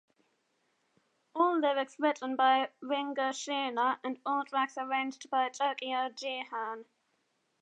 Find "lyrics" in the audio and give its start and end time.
1.59-1.99